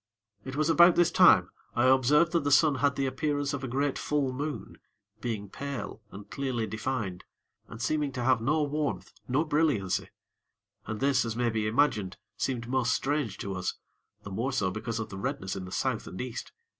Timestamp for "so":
14.51-14.71